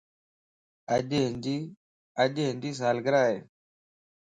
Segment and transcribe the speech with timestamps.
[0.95, 3.37] اڄ ھنجي سالگره ائي